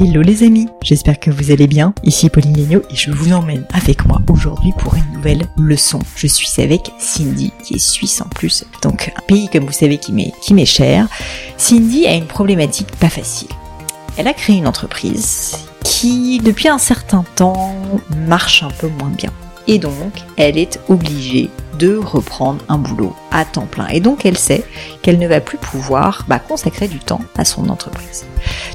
[0.00, 1.92] Hello les amis, j'espère que vous allez bien.
[2.04, 5.98] Ici Pauline Legno et je vous emmène avec moi aujourd'hui pour une nouvelle leçon.
[6.14, 9.98] Je suis avec Cindy qui est suisse en plus, donc un pays comme vous savez
[9.98, 11.08] qui m'est qui cher.
[11.56, 13.48] Cindy a une problématique pas facile.
[14.16, 17.74] Elle a créé une entreprise qui depuis un certain temps
[18.28, 19.32] marche un peu moins bien.
[19.66, 23.88] Et donc, elle est obligée de reprendre un boulot à temps plein.
[23.88, 24.64] Et donc, elle sait
[25.02, 28.26] qu'elle ne va plus pouvoir bah, consacrer du temps à son entreprise.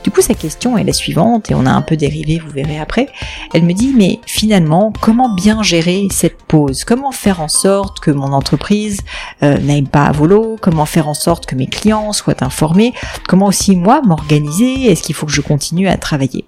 [0.04, 2.80] Du coup, sa question est la suivante, et on a un peu dérivé, vous verrez
[2.80, 3.08] après.
[3.54, 6.84] Elle me dit, mais finalement, comment bien gérer cette pause?
[6.84, 9.02] Comment faire en sorte que mon entreprise
[9.44, 10.58] euh, n'aille pas à volo?
[10.62, 12.94] Comment faire en sorte que mes clients soient informés?
[13.28, 14.92] Comment aussi, moi, m'organiser?
[14.92, 16.46] Est-ce qu'il faut que je continue à travailler?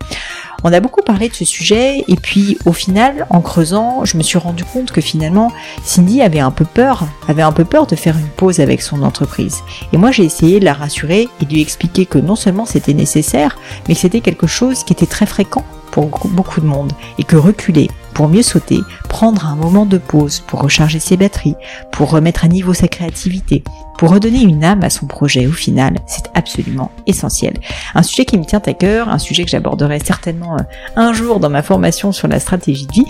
[0.63, 4.23] On a beaucoup parlé de ce sujet et puis au final, en creusant, je me
[4.23, 5.51] suis rendu compte que finalement,
[5.83, 9.03] Cindy avait un peu peur, avait un peu peur de faire une pause avec son
[9.03, 9.57] entreprise.
[9.93, 12.93] Et moi, j'ai essayé de la rassurer et de lui expliquer que non seulement c'était
[12.93, 17.23] nécessaire, mais que c'était quelque chose qui était très fréquent pour beaucoup de monde et
[17.23, 21.57] que reculer pour mieux sauter, prendre un moment de pause pour recharger ses batteries,
[21.91, 23.61] pour remettre à niveau sa créativité,
[23.97, 27.53] pour redonner une âme à son projet au final, c'est absolument essentiel.
[27.93, 30.63] Un sujet qui me tient à cœur, un sujet que j'aborderai certainement euh,
[30.95, 33.05] un jour dans ma formation sur la stratégie de vie,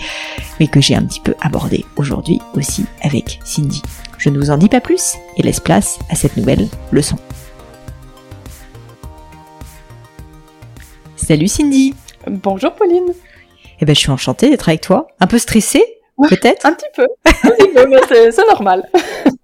[0.58, 3.82] mais que j'ai un petit peu abordé aujourd'hui aussi avec Cindy.
[4.18, 7.16] Je ne vous en dis pas plus et laisse place à cette nouvelle leçon.
[11.14, 11.94] Salut Cindy
[12.28, 13.12] Bonjour Pauline
[13.80, 15.08] eh ben, je suis enchantée d'être avec toi.
[15.20, 15.84] Un peu stressée,
[16.28, 17.06] peut-être Un petit peu.
[18.34, 18.88] c'est normal.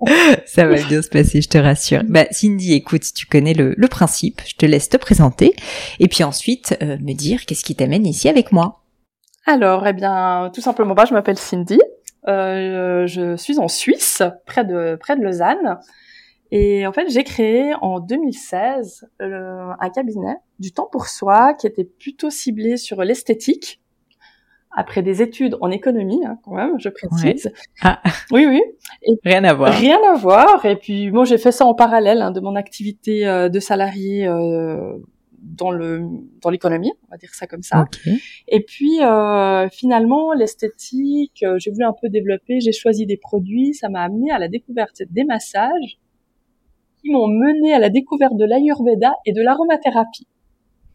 [0.47, 2.02] Ça va bien se passer, je te rassure.
[2.08, 4.41] Bah, Cindy, écoute, tu connais le, principe.
[4.47, 5.55] Je te laisse te présenter
[6.00, 8.83] et puis ensuite euh, me dire qu'est-ce qui t'amène ici avec moi.
[9.47, 11.80] Alors, eh bien, tout simplement, bah, je m'appelle Cindy.
[12.28, 15.78] Euh, je suis en Suisse, près de près de Lausanne.
[16.53, 21.84] Et en fait, j'ai créé en 2016 un cabinet du temps pour soi qui était
[21.84, 23.81] plutôt ciblé sur l'esthétique
[24.75, 27.53] après des études en économie, hein, quand même, je précise.
[27.83, 28.00] Ah.
[28.31, 28.62] Oui, oui.
[29.25, 29.72] rien à voir.
[29.72, 30.65] Rien à voir.
[30.65, 34.27] Et puis, moi, j'ai fait ça en parallèle hein, de mon activité euh, de salarié
[34.27, 34.97] euh,
[35.43, 36.03] dans le
[36.41, 37.84] dans l'économie, on va dire ça comme ça.
[38.49, 42.61] Et puis, euh, finalement, l'esthétique, euh, j'ai voulu un peu développer.
[42.61, 43.75] J'ai choisi des produits.
[43.75, 45.99] Ça m'a amené à la découverte des massages
[47.00, 50.28] qui m'ont mené à la découverte de l'ayurveda et de l'aromathérapie.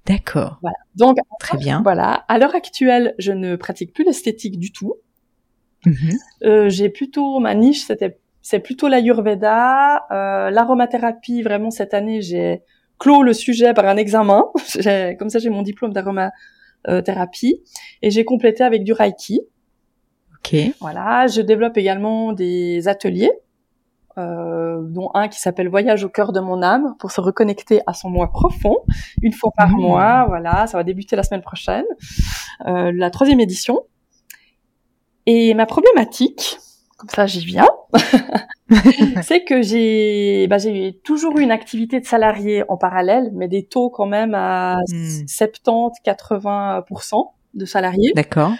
[0.07, 0.57] D'accord.
[0.61, 0.77] Voilà.
[0.95, 1.81] Donc très bien.
[1.83, 2.25] Voilà.
[2.27, 4.95] À l'heure actuelle, je ne pratique plus l'esthétique du tout.
[5.85, 5.95] Mhm.
[6.43, 11.41] Euh, j'ai plutôt ma niche, c'était c'est plutôt l'ayurveda, euh, l'aromathérapie.
[11.41, 12.61] Vraiment cette année, j'ai
[12.97, 14.45] clos le sujet par un examen.
[15.19, 17.61] comme ça, j'ai mon diplôme d'aromathérapie
[18.01, 19.41] et j'ai complété avec du reiki.
[20.37, 20.55] Ok.
[20.79, 21.27] Voilà.
[21.27, 23.31] Je développe également des ateliers
[24.17, 27.93] euh, dont un qui s'appelle Voyage au cœur de mon âme pour se reconnecter à
[27.93, 28.77] son moi profond
[29.21, 29.81] une fois par mmh.
[29.81, 30.25] mois.
[30.27, 31.85] Voilà, ça va débuter la semaine prochaine,
[32.65, 33.81] euh, la troisième édition.
[35.25, 36.57] Et ma problématique,
[36.97, 37.67] comme ça j'y viens,
[39.21, 43.65] c'est que j'ai bah, j'ai toujours eu une activité de salarié en parallèle, mais des
[43.65, 47.57] taux quand même à 70-80% mmh.
[47.57, 48.11] de salariés.
[48.15, 48.53] D'accord.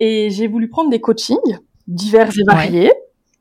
[0.00, 1.38] Et j'ai voulu prendre des coachings
[1.86, 2.92] divers et variés.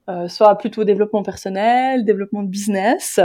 [0.08, 3.20] Euh, soit plutôt développement personnel, développement de business.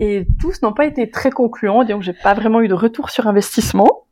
[0.00, 3.28] et tous n'ont pas été très concluants, donc j'ai pas vraiment eu de retour sur
[3.28, 4.06] investissement.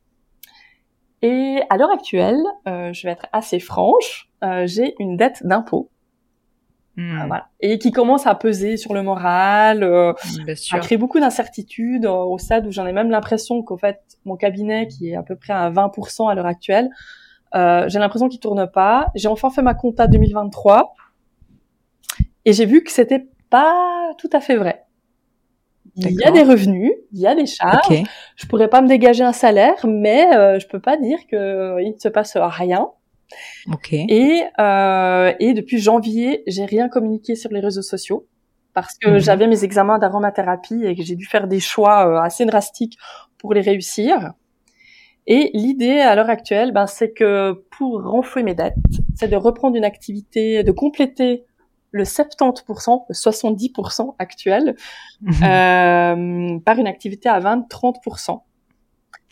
[1.21, 5.89] Et à l'heure actuelle, euh, je vais être assez franche, euh, j'ai une dette d'impôt.
[6.95, 7.27] Hmm.
[7.27, 7.49] voilà.
[7.59, 12.71] Et qui commence à peser sur le moral, à créer beaucoup d'incertitudes au stade où
[12.71, 16.31] j'en ai même l'impression qu'au fait, mon cabinet, qui est à peu près à 20%
[16.31, 16.89] à l'heure actuelle,
[17.53, 19.11] j'ai l'impression qu'il tourne pas.
[19.15, 20.95] J'ai enfin fait ma compta 2023
[22.47, 24.85] et j'ai vu que c'était pas tout à fait vrai.
[25.97, 28.03] Il y a des revenus, il y a des charges.
[28.35, 31.81] Je pourrais pas me dégager un salaire, mais euh, je peux pas dire que euh,
[31.81, 32.87] il ne se passe rien.
[33.91, 38.27] Et euh, et depuis janvier, j'ai rien communiqué sur les réseaux sociaux
[38.73, 39.19] parce que mhm.
[39.19, 42.97] j'avais mes examens d'aromathérapie et que j'ai dû faire des choix euh, assez drastiques
[43.39, 44.33] pour les réussir.
[45.25, 48.75] Et l'idée à l'heure actuelle, ben, c'est que pour renflouer mes dettes,
[49.15, 51.43] c'est de reprendre une activité, de compléter
[51.97, 54.75] le 70%, le 70% actuel,
[55.21, 55.33] mhm.
[55.43, 58.41] euh, par une activité à 20-30%.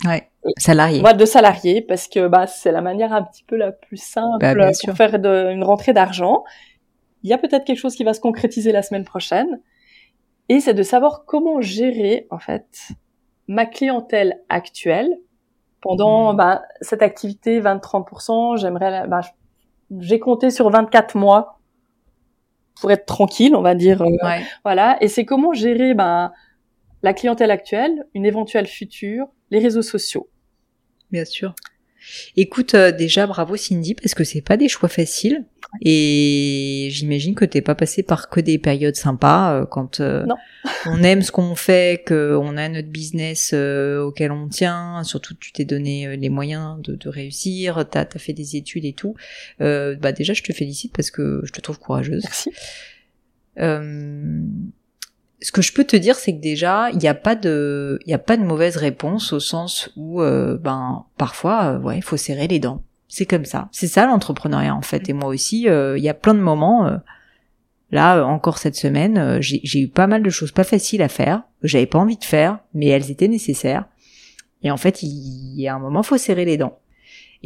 [0.03, 1.01] Ouais, salarié.
[1.01, 4.39] Moi, de salarié, parce que bah, c'est la manière un petit peu la plus simple
[4.39, 4.53] bah,
[4.83, 6.43] pour faire de, une rentrée d'argent.
[7.23, 9.61] Il y a peut-être quelque chose qui va se concrétiser la semaine prochaine.
[10.49, 12.67] Et c'est de savoir comment gérer, en fait,
[13.47, 15.09] ma clientèle actuelle
[15.81, 16.37] pendant mhm.
[16.37, 18.57] bah, cette activité 20-30%.
[18.57, 19.21] J'aimerais, bah,
[19.99, 21.54] j'ai compté sur 24 mois
[22.79, 24.01] pour être tranquille, on va dire.
[24.01, 24.09] Euh,
[24.63, 24.97] voilà.
[25.01, 26.31] Et c'est comment gérer ben,
[27.03, 30.29] la clientèle actuelle, une éventuelle future, les réseaux sociaux.
[31.11, 31.53] Bien sûr.
[32.35, 35.45] Écoute, euh, déjà bravo Cindy parce que c'est pas des choix faciles.
[35.81, 40.25] Et j'imagine que t'es pas passé par que des périodes sympas euh, quand euh,
[40.85, 45.65] on aime ce qu'on fait, qu'on a notre business auquel on tient, surtout tu t'es
[45.65, 49.15] donné les moyens de, de réussir, t'as as fait des études et tout.
[49.59, 52.23] bah déjà je te félicite parce que je te trouve courageuse.
[52.23, 52.51] Merci
[55.45, 58.09] ce que je peux te dire, c'est que déjà, il n'y a pas de, il
[58.09, 62.01] y a pas de mauvaise réponse au sens où, euh, ben, parfois, euh, ouais, il
[62.01, 62.81] faut serrer les dents.
[63.09, 63.69] C'est comme ça.
[63.71, 65.07] C'est ça l'entrepreneuriat en fait.
[65.07, 66.89] Et moi aussi, euh, il y a plein de moments.
[67.91, 71.67] là, encore cette semaine, j'ai eu pas mal de choses pas faciles à faire, que
[71.67, 73.85] j'avais pas envie de faire, mais elles étaient nécessaires.
[74.63, 76.79] Et en fait, il y a un moment, faut serrer les dents.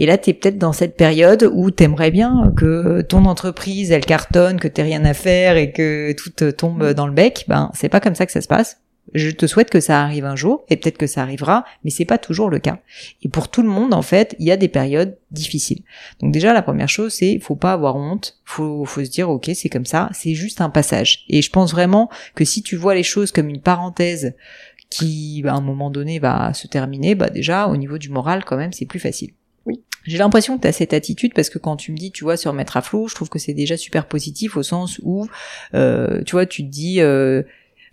[0.01, 4.05] Et là, tu es peut-être dans cette période où t'aimerais bien que ton entreprise, elle
[4.05, 7.43] cartonne, que t'aies rien à faire et que tout te tombe dans le bec.
[7.49, 8.77] Ben, c'est pas comme ça que ça se passe.
[9.13, 12.05] Je te souhaite que ça arrive un jour, et peut-être que ça arrivera, mais c'est
[12.05, 12.79] pas toujours le cas.
[13.23, 15.81] Et pour tout le monde, en fait, il y a des périodes difficiles.
[16.21, 19.51] Donc déjà, la première chose, c'est faut pas avoir honte, faut, faut se dire, ok,
[19.53, 21.25] c'est comme ça, c'est juste un passage.
[21.27, 24.33] Et je pense vraiment que si tu vois les choses comme une parenthèse
[24.89, 28.57] qui, à un moment donné, va se terminer, bah déjà, au niveau du moral, quand
[28.57, 29.31] même, c'est plus facile.
[30.05, 32.37] J'ai l'impression que tu as cette attitude parce que quand tu me dis, tu vois,
[32.37, 35.27] se remettre à flot, je trouve que c'est déjà super positif au sens où,
[35.73, 37.43] euh, tu vois, tu te dis, euh,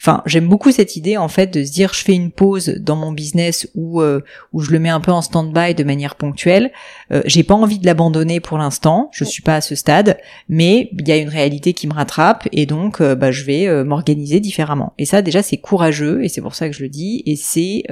[0.00, 2.96] enfin, j'aime beaucoup cette idée en fait de se dire, je fais une pause dans
[2.96, 4.20] mon business ou euh,
[4.52, 6.70] où je le mets un peu en stand-by de manière ponctuelle.
[7.12, 10.18] Euh, j'ai pas envie de l'abandonner pour l'instant, je suis pas à ce stade,
[10.48, 13.84] mais il y a une réalité qui me rattrape et donc, euh, bah, je vais
[13.84, 14.92] m'organiser différemment.
[14.98, 17.84] Et ça, déjà, c'est courageux et c'est pour ça que je le dis et c'est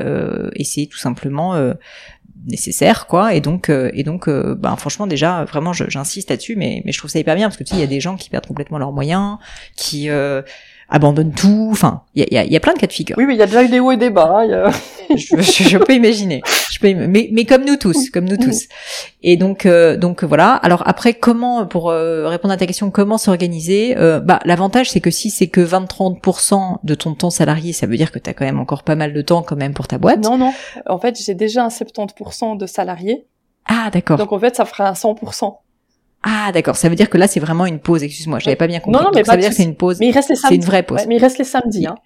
[0.55, 1.55] et c'est tout simplement
[2.47, 3.35] nécessaire quoi.
[3.35, 6.99] Et donc euh, et donc euh, ben franchement déjà vraiment j'insiste là-dessus mais mais je
[6.99, 8.47] trouve ça hyper bien parce que tu sais il y a des gens qui perdent
[8.47, 9.39] complètement leurs moyens
[9.77, 10.43] qui euh,
[10.89, 11.69] abandonne tout.
[11.71, 13.17] Enfin, il y a, y a, plein de cas de figure.
[13.19, 14.43] Oui, oui, il y a déjà eu des hauts et des bas.
[14.43, 14.71] Hein,
[15.17, 16.43] je, je, peux imaginer.
[16.71, 18.65] Je peux, mais, mais comme nous tous, comme nous tous.
[19.23, 20.55] Et donc, euh, donc voilà.
[20.55, 25.01] Alors après, comment, pour euh, répondre à ta question, comment s'organiser euh, Bah, l'avantage, c'est
[25.01, 28.35] que si c'est que 20-30% de ton temps salarié, ça veut dire que tu as
[28.35, 30.23] quand même encore pas mal de temps quand même pour ta boîte.
[30.23, 30.53] Non, non.
[30.87, 33.27] En fait, j'ai déjà un 70% de salariés.
[33.67, 34.19] Ah, d'accord.
[34.19, 35.57] Donc en fait, ça ferait un 100%.
[36.27, 38.03] Ah d'accord, ça veut dire que là c'est vraiment une pause.
[38.03, 38.99] Excuse-moi, j'avais pas bien compris.
[38.99, 39.99] Non, non, mais ça veut dire que c'est une pause.
[40.01, 40.57] Mais il reste les samedis.
[40.57, 41.03] C'est une vraie pause.
[41.07, 41.87] mais il reste les samedis.
[41.87, 41.97] Hein.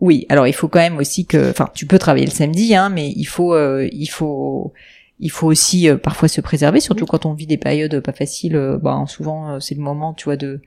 [0.00, 2.88] Oui, alors il faut quand même aussi que, enfin, tu peux travailler le samedi, hein,
[2.88, 4.72] mais il faut, euh, il faut,
[5.18, 8.54] il faut aussi euh, parfois se préserver, surtout quand on vit des périodes pas faciles.
[8.54, 10.62] Euh, ben souvent c'est le moment, tu vois, de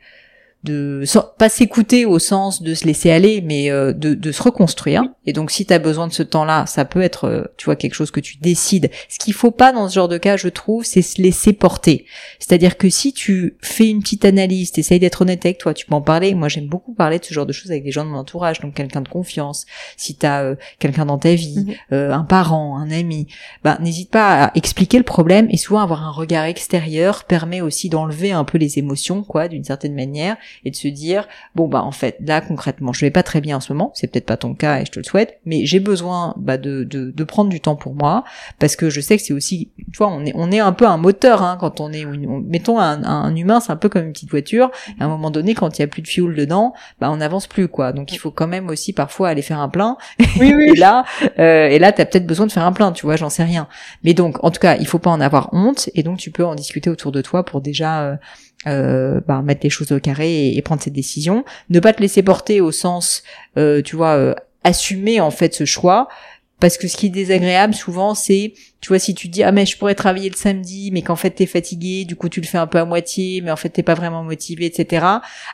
[0.64, 1.04] de
[1.38, 5.04] pas s'écouter au sens de se laisser aller, mais euh, de, de, se reconstruire.
[5.26, 7.76] Et donc, si tu as besoin de ce temps-là, ça peut être, euh, tu vois,
[7.76, 8.92] quelque chose que tu décides.
[9.10, 12.06] Ce qu'il faut pas dans ce genre de cas, je trouve, c'est se laisser porter.
[12.38, 15.96] C'est-à-dire que si tu fais une petite analyse, t'essayes d'être honnête avec toi, tu peux
[15.96, 16.36] en parler.
[16.36, 18.60] Moi, j'aime beaucoup parler de ce genre de choses avec des gens de mon entourage,
[18.60, 19.66] donc quelqu'un de confiance.
[19.98, 22.12] Si tu as euh, quelqu'un dans ta vie, mhm.
[22.12, 23.28] un parent, un ami,
[23.64, 25.48] ben n'hésite pas à expliquer le problème.
[25.50, 29.64] Et souvent, avoir un regard extérieur permet aussi d'enlever un peu les émotions, quoi, d'une
[29.64, 33.24] certaine manière et de se dire bon bah en fait là concrètement je vais pas
[33.24, 35.40] très bien en ce moment, c'est peut-être pas ton cas et je te le souhaite,
[35.46, 38.24] mais j'ai besoin bah, de, de, de prendre du temps pour moi
[38.60, 40.86] parce que je sais que c'est aussi tu vois on est on est un peu
[40.86, 44.14] un moteur hein, quand on est mettons un, un humain c'est un peu comme une
[44.14, 47.10] petite voiture à un moment donné quand il y a plus de fuel dedans bah
[47.12, 47.94] on n'avance plus quoi.
[47.94, 49.98] Donc il faut quand même aussi parfois aller faire un plein.
[50.40, 50.72] Oui, oui.
[50.74, 51.04] et là
[51.40, 53.68] euh, et là t'as peut-être besoin de faire un plein tu vois j'en sais rien.
[54.04, 56.46] Mais donc en tout cas il faut pas en avoir honte et donc tu peux
[56.46, 58.16] en discuter autour de toi pour déjà euh,
[58.68, 61.44] euh, bah, mettre les choses au carré et, prendre cette décision.
[61.70, 63.24] Ne pas te laisser porter au sens,
[63.58, 66.08] euh, tu vois, euh, assumer en fait ce choix.
[66.62, 69.66] Parce que ce qui est désagréable souvent, c'est, tu vois, si tu dis ah mais
[69.66, 72.60] je pourrais travailler le samedi, mais qu'en fait t'es fatigué, du coup tu le fais
[72.60, 75.06] un peu à moitié, mais en fait t'es pas vraiment motivé, etc.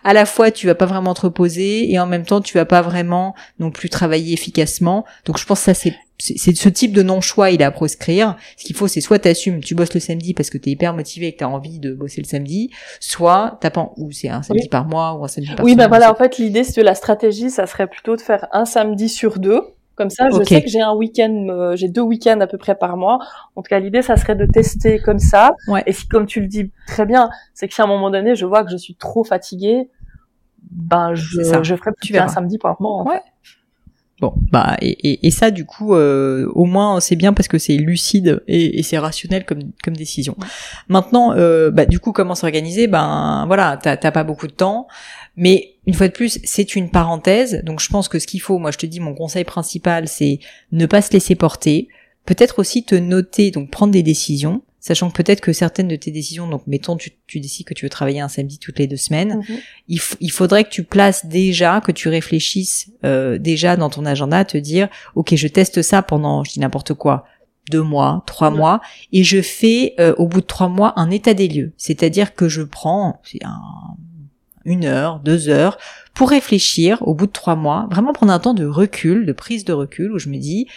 [0.03, 2.65] À la fois tu vas pas vraiment te reposer et en même temps tu vas
[2.65, 5.05] pas vraiment non plus travailler efficacement.
[5.25, 8.37] Donc je pense que ça c'est c'est ce type de non-choix, il est à proscrire.
[8.57, 11.27] Ce qu'il faut, c'est soit t'assumes, tu bosses le samedi parce que t'es hyper motivé
[11.27, 14.67] et que t'as envie de bosser le samedi, soit t'as pas, ou c'est un samedi
[14.67, 16.95] par mois ou un samedi par Oui, ben voilà, en fait, l'idée, c'est que la
[16.95, 19.61] stratégie, ça serait plutôt de faire un samedi sur deux.
[19.97, 22.75] Comme ça, je sais que j'ai un week-end, euh, j'ai deux week-ends à peu près
[22.75, 23.17] par mois.
[23.55, 25.51] En tout cas, l'idée, ça serait de tester comme ça.
[25.67, 25.81] Ouais.
[25.87, 28.35] Et si, comme tu le dis très bien, c'est que si à un moment donné,
[28.35, 29.89] je vois que je suis trop fatiguée,
[30.69, 33.03] ben je, je ferai plus un samedi par mois.
[33.07, 33.21] ouais.
[34.19, 37.77] Bon, bah et, et, ça du coup, euh, au moins c'est bien parce que c'est
[37.77, 40.35] lucide et, et c'est rationnel comme comme décision.
[40.87, 42.87] Maintenant, euh, bah du coup comment s'organiser?
[42.87, 44.87] Ben voilà, t'as pas beaucoup de temps,
[45.35, 47.63] mais une fois de plus c'est une parenthèse.
[47.63, 50.39] Donc je pense que ce qu'il faut, moi je te dis mon conseil principal, c'est
[50.71, 51.87] ne pas se laisser porter.
[52.25, 56.11] Peut-être aussi te noter, donc prendre des décisions sachant que peut-être que certaines de tes
[56.11, 58.95] décisions, donc mettons tu, tu décides que tu veux travailler un samedi toutes les deux
[58.95, 59.57] semaines, mhm.
[59.89, 64.37] il, il, faudrait que tu places déjà, que tu réfléchisses euh, déjà dans ton agenda
[64.37, 67.25] à te dire, ok, je teste ça pendant, je dis n'importe quoi,
[67.69, 68.79] deux mois, trois mois,
[69.11, 71.73] et je fais euh, au bout de trois mois un état des lieux.
[71.75, 73.97] C'est-à-dire que je prends un,
[74.67, 75.79] une heure, deux heures
[76.13, 79.65] pour réfléchir au bout de trois mois, vraiment prendre un temps de recul, de prise
[79.65, 80.67] de recul, où je me dis,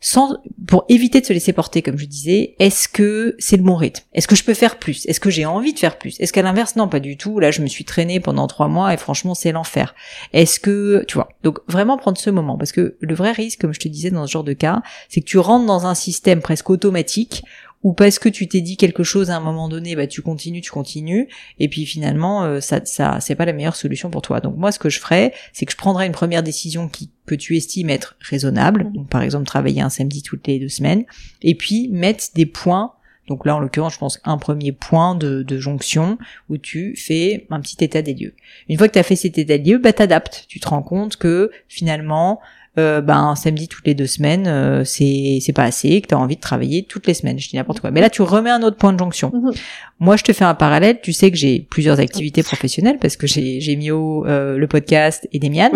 [0.00, 3.74] sans, pour éviter de se laisser porter, comme je disais, est-ce que c'est le bon
[3.74, 4.04] rythme?
[4.14, 5.04] Est-ce que je peux faire plus?
[5.06, 6.20] Est-ce que j'ai envie de faire plus?
[6.20, 7.40] Est-ce qu'à l'inverse, non, pas du tout.
[7.40, 9.96] Là, je me suis traînée pendant trois mois et franchement, c'est l'enfer.
[10.32, 13.74] Est-ce que, tu vois, donc vraiment prendre ce moment, parce que le vrai risque, comme
[13.74, 16.42] je te disais dans ce genre de cas, c'est que tu rentres dans un système
[16.42, 17.42] presque automatique
[17.82, 20.60] ou parce que tu t'es dit quelque chose à un moment donné, bah tu continues,
[20.60, 24.40] tu continues, et puis finalement euh, ça, ça c'est pas la meilleure solution pour toi.
[24.40, 27.34] Donc moi ce que je ferais, c'est que je prendrais une première décision qui que
[27.34, 28.92] tu estimes être raisonnable, mmh.
[28.92, 31.04] donc par exemple travailler un samedi toutes les deux semaines,
[31.42, 32.92] et puis mettre des points.
[33.28, 36.16] Donc là, en l'occurrence, je pense un premier point de, de, jonction
[36.48, 38.34] où tu fais un petit état des lieux.
[38.70, 40.46] Une fois que tu as fait cet état des lieux, bah t'adaptes.
[40.48, 42.40] Tu te rends compte que finalement,
[42.78, 46.18] euh, ben samedi toutes les deux semaines, euh, c'est c'est pas assez, que tu as
[46.18, 47.38] envie de travailler toutes les semaines.
[47.38, 47.90] Je dis n'importe quoi.
[47.90, 49.30] Mais là, tu remets un autre point de jonction.
[49.34, 49.52] Mhm.
[50.00, 51.00] Moi, je te fais un parallèle.
[51.02, 54.66] Tu sais que j'ai plusieurs activités professionnelles parce que j'ai j'ai mis au euh, le
[54.66, 55.70] podcast et Demian.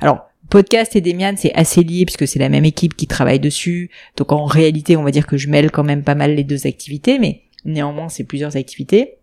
[0.00, 3.90] Alors podcast et Demian, c'est assez lié puisque c'est la même équipe qui travaille dessus.
[4.16, 6.66] Donc en réalité, on va dire que je mêle quand même pas mal les deux
[6.66, 9.16] activités, mais néanmoins, c'est plusieurs activités.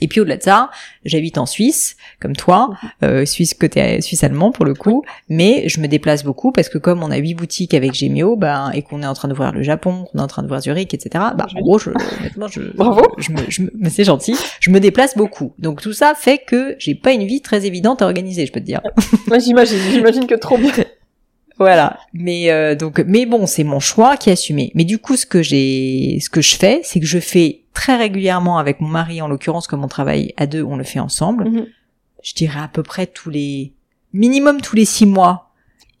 [0.00, 0.70] Et puis au-delà de ça,
[1.04, 2.90] j'habite en Suisse, comme toi, mhm.
[3.04, 6.78] euh, Suisse côté suisse allemand pour le coup, mais je me déplace beaucoup parce que
[6.78, 9.52] comme on a huit boutiques avec Gemio, ben et qu'on est en train de voir
[9.52, 11.24] le Japon, qu'on est en train de voir Zurich, etc.
[11.36, 11.90] Bah en gros, je,
[12.20, 13.02] honnêtement, je, Bravo.
[13.18, 15.52] je, me, je mais c'est gentil, je me déplace beaucoup.
[15.58, 18.60] Donc tout ça fait que j'ai pas une vie très évidente à organiser, je peux
[18.60, 18.80] te dire.
[19.26, 20.72] Moi j'imagine, j'imagine que trop bien.
[21.60, 21.98] Voilà.
[22.14, 24.72] Mais euh, donc, mais bon, c'est mon choix qui est assumé.
[24.74, 27.96] Mais du coup, ce que j'ai, ce que je fais, c'est que je fais très
[27.96, 31.48] régulièrement avec mon mari, en l'occurrence, comme on travaille à deux, on le fait ensemble.
[31.48, 31.66] Mhm.
[32.22, 33.72] Je dirais à peu près tous les,
[34.12, 35.50] minimum tous les six mois,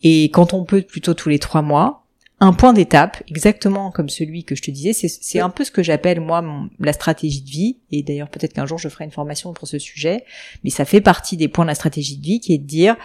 [0.02, 2.06] et quand on peut, plutôt tous les trois mois.
[2.42, 5.82] Un point d'étape, exactement comme celui que je te disais, c'est un peu ce que
[5.82, 6.42] j'appelle moi
[6.78, 7.76] la stratégie de vie.
[7.90, 10.24] Et d'ailleurs, peut-être qu'un jour je ferai une formation pour ce sujet,
[10.64, 12.96] mais ça fait partie des points de la stratégie de vie, qui est de dire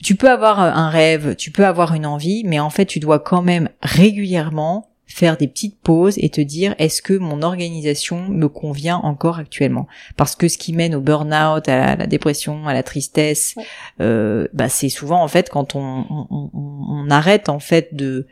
[0.00, 3.18] tu peux avoir un rêve, tu peux avoir une envie, mais en fait, tu dois
[3.18, 8.48] quand même régulièrement faire des petites pauses et te dire est-ce que mon organisation me
[8.48, 9.88] convient encore actuellement?
[10.16, 13.56] Parce que ce qui mène au burn-out à la, dépression à la tristesse
[14.00, 18.26] euh, bah c'est souvent en fait quand on, on, on, arrête en fait de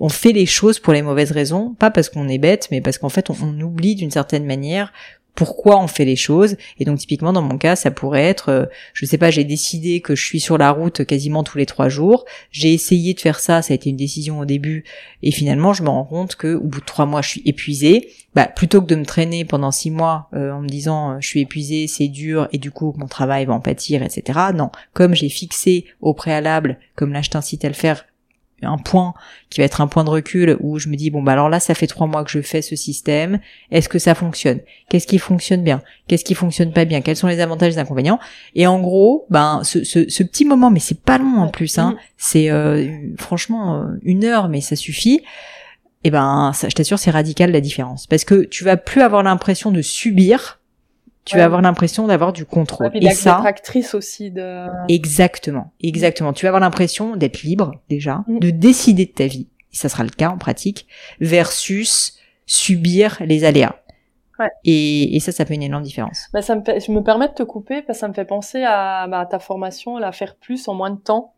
[0.00, 2.98] on fait les choses pour les mauvaises raisons pas parce qu'on est bête mais parce
[2.98, 4.92] qu'en fait on, on oublie d'une certaine manière
[5.36, 6.56] pourquoi on fait les choses.
[6.80, 10.00] Et donc typiquement dans mon cas, ça pourrait être, euh, je sais pas, j'ai décidé
[10.00, 12.24] que je suis sur la route quasiment tous les trois jours.
[12.50, 14.84] J'ai essayé de faire ça, ça a été une décision au début,
[15.22, 18.08] et finalement je me rends compte que au bout de trois mois, je suis épuisée.
[18.34, 21.26] Bah, plutôt que de me traîner pendant six mois euh, en me disant euh, je
[21.28, 24.38] suis épuisée, c'est dur et du coup mon travail va en pâtir, etc.
[24.54, 28.04] Non, comme j'ai fixé au préalable, comme là je t'incite à le faire,
[28.62, 29.14] un point
[29.50, 31.60] qui va être un point de recul où je me dis bon bah alors là
[31.60, 33.38] ça fait trois mois que je fais ce système.
[33.70, 34.60] Est-ce que ça fonctionne?
[34.88, 35.82] Qu'est-ce qui fonctionne bien?
[36.08, 37.02] Qu'est-ce qui fonctionne pas bien?
[37.02, 38.18] Quels sont les avantages et les inconvénients?
[38.54, 41.78] Et en gros ben ce, ce, ce petit moment mais c'est pas long en plus
[41.78, 45.22] hein c'est euh, franchement euh, une heure mais ça suffit.
[46.04, 48.06] Et ben ça, je t'assure c'est radical la différence.
[48.06, 50.60] Parce que tu vas plus avoir l'impression de subir
[51.26, 52.90] tu vas avoir l'impression d'avoir du contrôle.
[52.94, 54.66] et ça, actrice aussi de.
[54.88, 56.32] Exactement, exactement.
[56.32, 58.38] Tu vas avoir l'impression d'être libre déjà, mm.
[58.38, 59.48] de décider de ta vie.
[59.72, 60.86] Et ça sera le cas en pratique,
[61.20, 62.16] versus
[62.46, 63.74] subir les aléas.
[64.38, 64.48] Ouais.
[64.64, 66.28] Et, et, ça, ça fait une énorme différence.
[66.32, 68.62] Bah, ça me je me permets de te couper parce que ça me fait penser
[68.64, 71.34] à, bah, ta formation, la faire plus en moins de temps.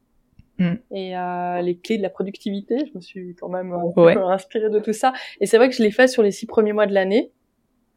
[0.59, 0.75] Mm.
[0.91, 4.17] Et euh, les clés de la productivité, je me suis quand même euh, ouais.
[4.17, 5.13] inspirée de tout ça.
[5.41, 7.33] Et c'est vrai que je l'ai fait sur les six premiers mois de l'année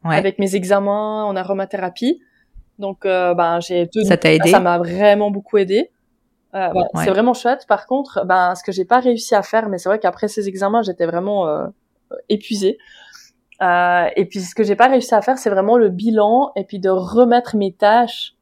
[0.04, 2.20] avec mes examens en aromathérapie.
[2.78, 5.90] Donc, euh, ben, j'ai Ça t'a aidé Ça m'a vraiment beaucoup aidé.
[6.54, 7.66] Euh, C'est vraiment chouette.
[7.66, 10.48] Par contre, ben, ce que j'ai pas réussi à faire, mais c'est vrai qu'après ces
[10.48, 11.66] examens, j'étais vraiment euh,
[12.28, 12.78] épuisée.
[13.62, 16.64] Euh, et puis, ce que j'ai pas réussi à faire, c'est vraiment le bilan et
[16.64, 18.34] puis de remettre mes tâches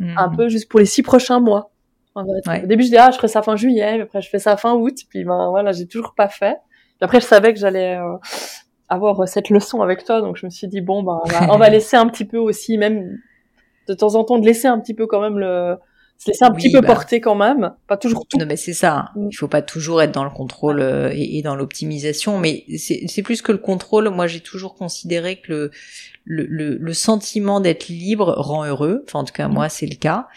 [0.00, 0.36] un mhm.
[0.36, 1.70] peu juste pour les six prochains mois.
[2.14, 2.24] Au
[2.66, 4.74] début, je disais, ah, je ferai ça fin juillet, mais après, je fais ça fin
[4.74, 4.96] août.
[5.08, 6.58] Puis, ben, voilà, j'ai toujours pas fait.
[6.64, 8.16] Puis après, je savais que j'allais euh,
[8.92, 10.20] avoir euh, cette leçon avec toi.
[10.20, 13.18] Donc je me suis dit bon bah on va, laisser un petit peu aussi même
[13.88, 15.76] de temps en temps de laisser un petit peu quand même le
[16.18, 16.94] se laisser un petit peu bah.
[16.94, 18.38] porter quand même, pas toujours tout.
[18.38, 19.10] Non mais c'est ça.
[19.16, 19.28] Mm.
[19.32, 23.42] Il faut pas toujours être dans le contrôle euh, et, dans l'optimisation, mais c'est plus
[23.42, 24.08] que le contrôle.
[24.08, 25.70] Moi j'ai toujours considéré que le
[26.24, 29.02] le, le, sentiment d'être libre rend heureux.
[29.08, 29.52] Enfin en tout cas mm.
[29.52, 30.28] moi c'est le cas.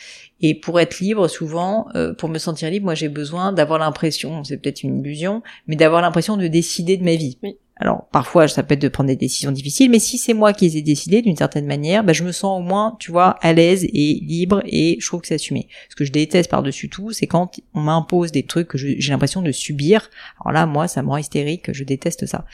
[0.41, 4.43] Et pour être libre, souvent, euh, pour me sentir libre, moi j'ai besoin d'avoir l'impression,
[4.43, 7.37] c'est peut-être une illusion, mais d'avoir l'impression de décider de ma vie.
[7.77, 10.65] Alors parfois ça peut être de prendre des décisions difficiles, mais si c'est moi qui
[10.65, 13.53] les ai décidées d'une certaine manière, bah, je me sens au moins, tu vois, à
[13.53, 15.67] l'aise et libre et je trouve que c'est assumé.
[15.89, 19.41] Ce que je déteste par-dessus tout, c'est quand on m'impose des trucs que j'ai l'impression
[19.41, 20.09] de subir.
[20.39, 22.45] Alors là, moi, ça me rend hystérique, je déteste ça.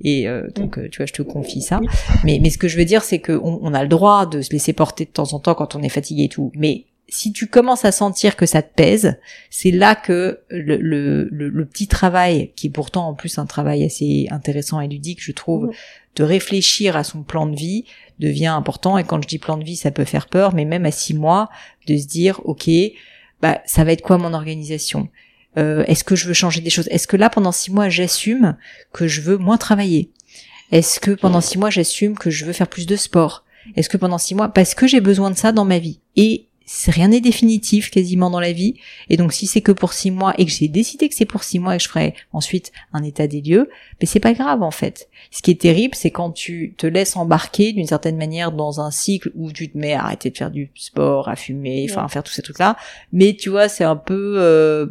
[0.00, 1.80] Et euh, donc, euh, tu vois, je te confie ça.
[2.24, 4.50] Mais, mais ce que je veux dire, c'est qu'on on a le droit de se
[4.50, 6.52] laisser porter de temps en temps quand on est fatigué et tout.
[6.56, 9.18] Mais si tu commences à sentir que ça te pèse,
[9.50, 13.84] c'est là que le, le, le, petit travail, qui est pourtant en plus un travail
[13.84, 15.70] assez intéressant et ludique, je trouve,
[16.16, 17.84] de réfléchir à son plan de vie
[18.18, 18.96] devient important.
[18.98, 21.14] Et quand je dis plan de vie, ça peut faire peur, mais même à six
[21.14, 21.50] mois,
[21.86, 22.70] de se dire, ok,
[23.42, 25.08] bah ça va être quoi mon organisation?
[25.58, 26.88] Euh, Est-ce que je veux changer des choses?
[26.88, 28.56] Est-ce que là, pendant six mois, j'assume
[28.92, 30.10] que je veux moins travailler?
[30.72, 33.44] Est-ce que pendant six mois, j'assume que je veux faire plus de sport?
[33.76, 36.00] Est-ce que pendant six mois, parce que j'ai besoin de ça dans ma vie?
[36.16, 36.48] Et
[36.88, 38.74] rien n'est définitif quasiment dans la vie.
[39.10, 41.44] Et donc si c'est que pour six mois et que j'ai décidé que c'est pour
[41.44, 43.68] six mois et que je ferai ensuite un état des lieux,
[44.00, 45.08] mais c'est pas grave en fait.
[45.30, 48.90] Ce qui est terrible, c'est quand tu te laisses embarquer d'une certaine manière dans un
[48.90, 52.08] cycle où tu te mets à arrêter de faire du sport, à fumer, enfin à
[52.08, 52.76] faire tous ces trucs-là.
[53.12, 54.86] Mais tu vois, c'est un peu euh,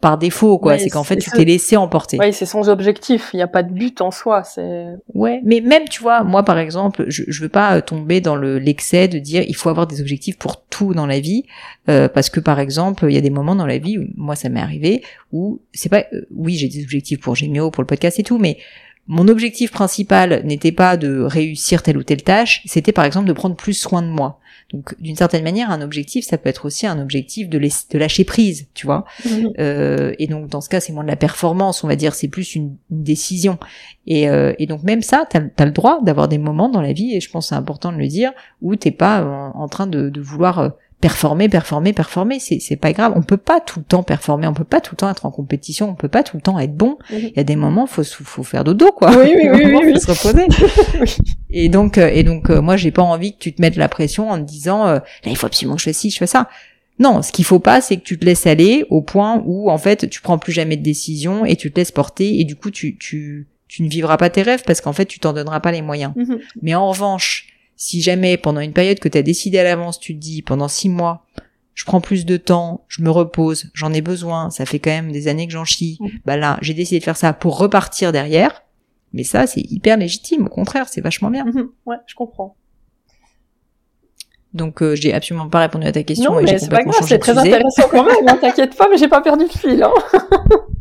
[0.00, 0.78] par défaut quoi.
[0.78, 2.18] C'est qu'en fait tu t'es laissé emporter.
[2.18, 3.30] Oui c'est sans objectif.
[3.32, 6.42] Il n'y a pas de but en soi c'est ouais mais même tu vois moi
[6.42, 9.68] par exemple je, je veux pas euh, tomber dans le l'excès de dire il faut
[9.68, 11.44] avoir des objectifs pour tout dans la vie
[11.88, 14.36] euh, parce que par exemple il y a des moments dans la vie où moi
[14.36, 15.02] ça m'est arrivé
[15.32, 18.38] où c'est pas euh, oui j'ai des objectifs pour Gémio pour le podcast et tout
[18.38, 18.58] mais
[19.06, 23.32] mon objectif principal n'était pas de réussir telle ou telle tâche, c'était par exemple de
[23.32, 24.38] prendre plus soin de moi.
[24.72, 28.24] Donc d'une certaine manière, un objectif, ça peut être aussi un objectif de, de lâcher
[28.24, 29.04] prise, tu vois.
[29.24, 29.52] Mhm.
[29.58, 32.28] Euh, et donc dans ce cas, c'est moins de la performance, on va dire, c'est
[32.28, 33.58] plus une, décision.
[34.06, 36.92] Et, euh, et, donc même ça, t'as as le droit d'avoir des moments dans la
[36.92, 39.24] vie, et je pense c'est important de le dire, où t'es pas
[39.54, 40.68] en, train de, de vouloir euh,
[41.00, 43.12] performer, performer, performer, c'est c'est pas grave.
[43.16, 45.30] On peut pas tout le temps performer, on peut pas tout le temps être en
[45.30, 46.98] compétition, on peut pas tout le temps être bon.
[47.10, 49.10] Il y a des moments, faut faut faire dodo quoi.
[49.16, 50.46] Oui, oui, oui, oui, faut se reposer.
[51.50, 53.88] Et donc euh, et donc euh, moi j'ai pas envie que tu te mettes la
[53.88, 56.26] pression en te disant euh, là il faut absolument que je fasse ci, je fais
[56.26, 56.48] ça.
[57.00, 59.78] Non, ce qu'il faut pas, c'est que tu te laisses aller au point où en
[59.78, 62.70] fait tu prends plus jamais de décision et tu te laisses porter et du coup
[62.70, 65.72] tu tu tu ne vivras pas tes rêves parce qu'en fait tu t'en donneras pas
[65.72, 66.12] les moyens.
[66.14, 66.38] Mhm.
[66.62, 67.48] Mais en revanche,
[67.80, 70.68] si jamais pendant une période que tu as décidé à l'avance, tu te dis pendant
[70.68, 71.24] six mois,
[71.72, 75.10] je prends plus de temps, je me repose, j'en ai besoin, ça fait quand même
[75.10, 76.08] des années que j'en chie, mmh.
[76.26, 78.64] bah là, j'ai décidé de faire ça pour repartir derrière.
[79.14, 81.46] Mais ça, c'est hyper légitime, au contraire, c'est vachement bien.
[81.46, 81.70] Mmh.
[81.86, 82.54] Ouais, je comprends.
[84.52, 86.34] Donc euh, j'ai absolument pas répondu à ta question.
[86.34, 88.28] Non, mais c'est pas grave, c'est très intéressant quand même.
[88.28, 89.82] Hein, t'inquiète pas, mais j'ai pas perdu le fil.
[89.82, 89.92] Hein.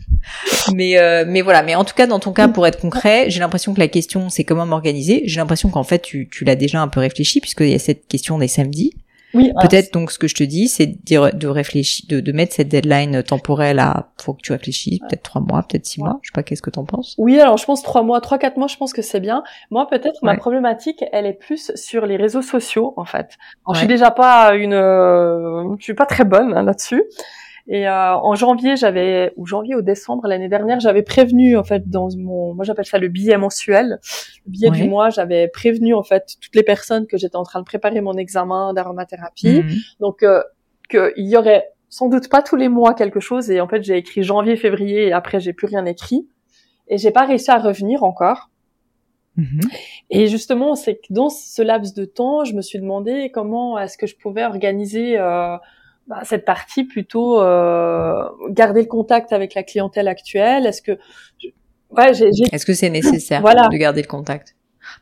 [0.74, 3.40] mais euh, mais voilà, mais en tout cas dans ton cas pour être concret, j'ai
[3.40, 5.24] l'impression que la question c'est comment m'organiser.
[5.26, 8.08] J'ai l'impression qu'en fait tu tu l'as déjà un peu réfléchi puisqu'il y a cette
[8.08, 8.94] question des samedis.
[9.34, 9.52] Oui.
[9.62, 12.70] Peut-être donc ce que je te dis, c'est de, de réfléchir, de, de, mettre cette
[12.70, 16.20] deadline temporelle à, faut que tu réfléchisses, peut-être trois mois, peut-être six mois.
[16.24, 17.16] Je sais pas, qu'est-ce que t'en penses?
[17.18, 19.44] Oui, alors je pense trois mois, trois quatre mois, je pense que c'est bien.
[19.70, 23.38] Moi, peut-être ma problématique, elle est plus sur les réseaux sociaux en fait.
[23.66, 27.04] Alors, Je suis déjà pas une, euh, je suis pas très bonne hein, là-dessus.
[27.68, 31.90] Et euh, en janvier, j'avais ou janvier ou décembre l'année dernière, j'avais prévenu en fait
[31.90, 34.00] dans mon, moi j'appelle ça le billet mensuel,
[34.46, 37.60] le billet du mois, j'avais prévenu en fait toutes les personnes que j'étais en train
[37.60, 39.76] de préparer mon examen d'aromathérapie, mhm.
[40.00, 40.42] donc euh,
[40.90, 43.50] qu'il y aurait sans doute pas tous les mois quelque chose.
[43.50, 46.28] Et en fait, j'ai écrit janvier, février, et après j'ai plus rien écrit,
[46.88, 48.50] et j'ai pas réussi à revenir encore.
[49.36, 49.62] Mhm.
[50.10, 53.98] Et justement, c'est que dans ce laps de temps, je me suis demandé comment est-ce
[53.98, 55.56] que je pouvais organiser euh,
[56.10, 60.94] bah, cette partie plutôt euh, garder le contact avec la clientèle actuelle Est-ce que
[61.92, 64.56] ouais, j'ai, Est-ce que c'est nécessaire de garder le contact?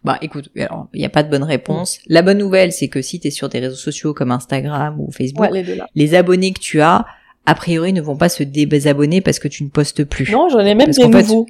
[0.03, 1.99] Bah écoute, il n'y a pas de bonne réponse.
[2.07, 5.09] La bonne nouvelle, c'est que si tu es sur des réseaux sociaux comme Instagram ou
[5.11, 5.47] Facebook,
[5.95, 7.05] les, abonnés que tu as,
[7.45, 10.29] a priori, ne vont pas se désabonner parce que tu ne postes plus.
[10.29, 11.45] Non, j'en ai même des nouveaux.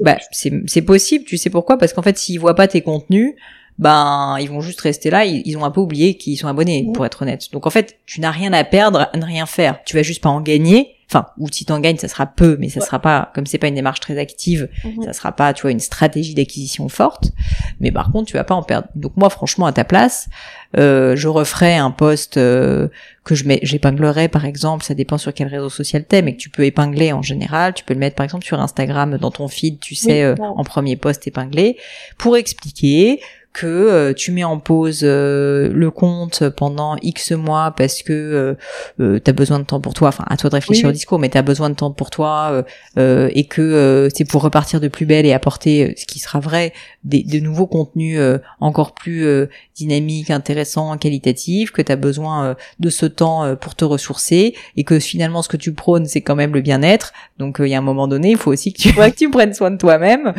[0.00, 1.76] bah, c'est possible, tu sais pourquoi?
[1.76, 3.34] Parce qu'en fait, s'ils voient pas tes contenus,
[3.78, 7.06] ben ils vont juste rester là, ils, ont un peu oublié qu'ils sont abonnés, pour
[7.06, 7.52] être honnête.
[7.52, 9.78] Donc en fait, tu n'as rien à perdre à ne rien faire.
[9.84, 10.94] Tu vas juste pas en gagner.
[11.10, 13.68] Enfin, ou si t'en gagnes, ça sera peu, mais ça sera pas, comme c'est pas
[13.68, 15.04] une démarche très active, mhm.
[15.04, 17.32] ça sera pas, tu vois, une stratégie d'acquisition forte.
[17.80, 18.88] Mais par contre, tu vas pas en perdre.
[18.94, 20.28] Donc moi, franchement, à ta place,
[20.76, 22.88] euh, je referais un post euh,
[23.24, 26.40] que je mets, j'épinglerais par exemple, ça dépend sur quel réseau social t'es, mais que
[26.40, 27.72] tu peux épingler en général.
[27.72, 30.62] Tu peux le mettre par exemple sur Instagram dans ton feed, tu sais, euh, en
[30.62, 31.78] premier post épinglé,
[32.18, 33.20] pour expliquer
[33.58, 38.56] que euh, tu mets en pause euh, le compte pendant X mois parce que
[39.00, 41.18] euh, tu as besoin de temps pour toi, enfin à toi de réfléchir au discours,
[41.18, 42.64] mais tu as besoin de temps pour toi
[42.96, 47.24] et que c'est pour repartir de plus belle et apporter ce qui sera vrai des,
[47.24, 48.20] de nouveaux contenus
[48.60, 49.26] encore plus
[49.74, 55.00] dynamiques, intéressants, qualitatifs, que tu as besoin de ce temps pour te ressourcer et que
[55.00, 57.12] finalement ce que tu prônes c'est quand même le bien-être.
[57.38, 59.54] Donc il y a un moment donné, il faut aussi que tu, que tu prennes
[59.54, 60.32] soin de toi-même,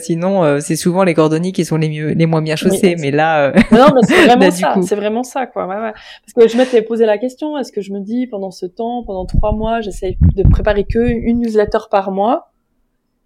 [0.00, 3.48] sinon c'est souvent les cordonniers qui sont les mieux les moins bien chaussée, mais là.
[3.48, 4.74] Euh, non, mais c'est vraiment ça.
[4.82, 5.66] C'est vraiment ça, quoi.
[5.66, 5.92] Ouais, ouais.
[5.92, 9.02] Parce que je m'étais posé la question est-ce que je me dis pendant ce temps,
[9.04, 12.50] pendant trois mois, j'essaye de préparer que une newsletter par mois,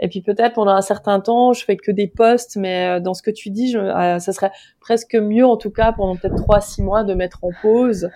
[0.00, 3.14] et puis peut-être pendant un certain temps, je fais que des posts, mais euh, dans
[3.14, 6.36] ce que tu dis, je, euh, ça serait presque mieux, en tout cas, pendant peut-être
[6.36, 8.10] trois, six mois, de mettre en pause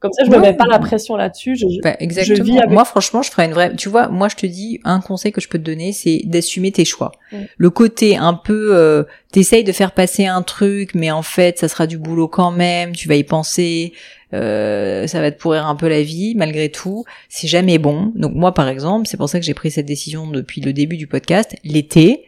[0.00, 1.56] comme ça, je me mets pas la pression là-dessus.
[1.56, 2.62] Je, bah, exactement.
[2.68, 3.76] Moi, franchement, je ferais une vraie.
[3.76, 6.72] Tu vois, moi, je te dis un conseil que je peux te donner, c'est d'assumer
[6.72, 7.12] tes choix.
[7.58, 11.68] Le côté un peu, euh, t'essayes de faire passer un truc, mais en fait, ça
[11.68, 12.96] sera du boulot quand même.
[12.96, 13.92] Tu vas y penser.
[14.32, 17.04] Euh, ça va te pourrir un peu la vie malgré tout.
[17.28, 18.12] C'est jamais bon.
[18.14, 20.96] Donc moi, par exemple, c'est pour ça que j'ai pris cette décision depuis le début
[20.96, 21.56] du podcast.
[21.62, 22.24] L'été,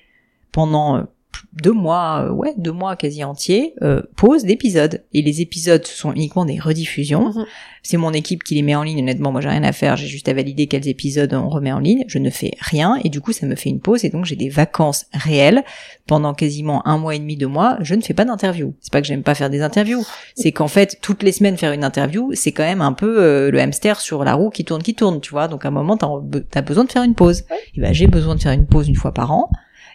[0.51, 1.03] pendant euh,
[1.53, 5.03] deux mois, euh, ouais, deux mois quasi entiers, euh, pause d'épisodes.
[5.13, 7.33] Et les épisodes, ce sont uniquement des rediffusions.
[7.33, 7.47] Mhm.
[7.83, 9.01] C'est mon équipe qui les met en ligne.
[9.01, 9.97] Honnêtement, moi, j'ai rien à faire.
[9.97, 12.05] J'ai juste à valider quels épisodes on remet en ligne.
[12.07, 12.99] Je ne fais rien.
[13.03, 14.05] Et du coup, ça me fait une pause.
[14.05, 15.65] Et donc, j'ai des vacances réelles
[16.07, 17.77] pendant quasiment un mois et demi, deux mois.
[17.81, 18.75] Je ne fais pas d'interview.
[18.81, 20.05] C'est pas que j'aime pas faire des interviews.
[20.37, 23.51] C'est qu'en fait, toutes les semaines, faire une interview, c'est quand même un peu euh,
[23.51, 25.49] le hamster sur la roue qui tourne, qui tourne, tu vois.
[25.49, 26.09] Donc, à un moment, t'as
[26.55, 27.43] as besoin de faire une pause.
[27.75, 29.51] Et ben, j'ai besoin de faire une pause une fois par an.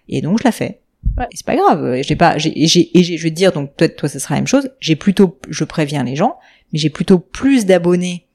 [0.09, 0.81] Et donc, je la fais.
[1.17, 1.27] Ouais.
[1.33, 2.01] C'est pas grave.
[2.01, 4.41] J'ai pas, j'ai, j'ai, et je vais te dire, donc peut-être toi, ça sera la
[4.41, 4.69] même chose.
[4.79, 6.37] J'ai plutôt, je préviens les gens,
[6.71, 8.27] mais j'ai plutôt plus d'abonnés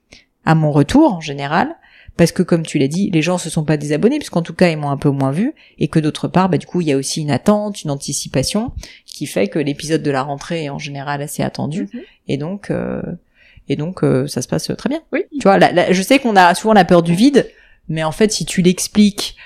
[0.44, 1.77] à mon retour en général,
[2.16, 4.68] parce que comme tu l'as dit, les gens se sont pas désabonnés, puisqu'en tout cas
[4.68, 6.92] ils m'ont un peu moins vu, et que d'autre part, bah du coup il y
[6.92, 8.72] a aussi une attente, une anticipation,
[9.07, 12.01] qui fait que l'épisode de la rentrée est en général assez attendu, mhm.
[12.29, 13.03] et donc euh,
[13.68, 15.01] et donc euh, ça se passe très bien.
[15.12, 15.25] Oui.
[15.33, 15.59] Tu vois,
[15.90, 17.51] je sais qu'on a souvent la peur du vide,
[17.88, 19.37] mais en fait si tu l'expliques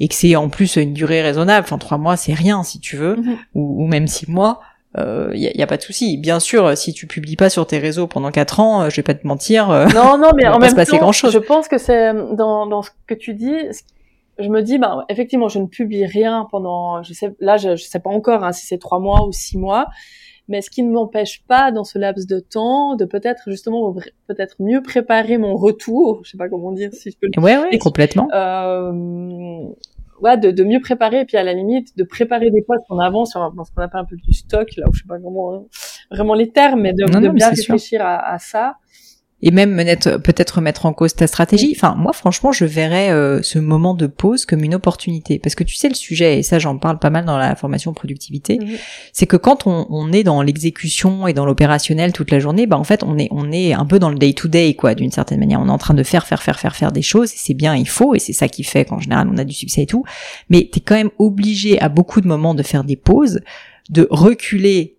[0.00, 2.96] et que c'est en plus une durée raisonnable, enfin trois mois c'est rien si tu
[2.96, 3.36] veux, mhm.
[3.54, 4.60] ou, ou, même six mois,
[4.96, 6.18] il euh, y, a, y, a, pas de souci.
[6.18, 9.04] Bien sûr, si tu publies pas sur tes réseaux pendant quatre ans, euh, je vais
[9.04, 9.70] pas te mentir.
[9.70, 11.32] Euh, non, non, mais en même temps, grand chose.
[11.32, 13.54] je pense que c'est dans, dans ce que tu dis.
[14.40, 17.84] Je me dis, bah, effectivement, je ne publie rien pendant, je sais, là, je, je
[17.84, 19.86] sais pas encore hein, si c'est trois mois ou six mois,
[20.48, 23.94] mais ce qui ne m'empêche pas dans ce laps de temps de peut-être justement
[24.26, 27.56] peut-être mieux préparer mon retour, je sais pas comment dire si je peux le Ouais
[27.58, 28.28] ouais, complètement.
[28.34, 29.68] Euh,
[30.20, 32.98] ouais, de, de, mieux préparer et puis à la limite de préparer des postes en
[32.98, 35.54] avance sur ce qu'on appelle un peu du stock là où je sais pas comment
[35.54, 35.62] hein,
[36.10, 38.76] vraiment les termes mais de, de bien réfléchir à, à, ça
[39.42, 39.76] et même
[40.22, 41.72] peut-être remettre en cause ta stratégie.
[41.74, 45.64] Enfin, moi, franchement, je verrais euh, ce moment de pause comme une opportunité, parce que
[45.64, 48.76] tu sais le sujet, et ça, j'en parle pas mal dans la formation productivité, mhm.
[49.12, 52.78] c'est que quand on, on est dans l'exécution et dans l'opérationnel toute la journée, bah
[52.78, 55.10] en fait, on est on est un peu dans le day to day, quoi, d'une
[55.10, 55.60] certaine manière.
[55.60, 57.74] On est en train de faire, faire, faire, faire, faire des choses, et c'est bien,
[57.74, 60.04] il faut, et c'est ça qui fait qu'en général, on a du succès et tout.
[60.50, 63.40] Mais t'es quand même obligé à beaucoup de moments de faire des pauses,
[63.88, 64.96] de reculer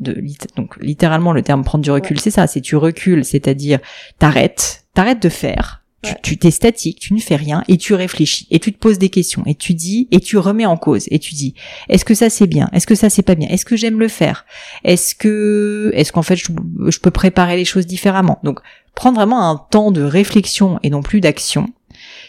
[0.00, 0.24] de, de
[0.56, 3.78] donc littéralement le terme prendre du recul, c'est ça, c'est tu recules, c'est-à-dire
[4.18, 5.82] t'arrêtes, t'arrêtes de faire,
[6.22, 9.08] tu t'es statique, tu ne fais rien et tu réfléchis et tu te poses des
[9.08, 11.54] questions et tu dis et tu remets en cause et tu dis
[11.88, 14.08] est-ce que ça c'est bien, est-ce que ça c'est pas bien, est-ce que j'aime le
[14.08, 14.46] faire,
[14.84, 16.46] est-ce que est-ce qu'en fait je,
[16.88, 18.38] je peux préparer les choses différemment?
[18.44, 18.60] Donc
[18.94, 21.68] prendre vraiment un temps de réflexion et non plus d'action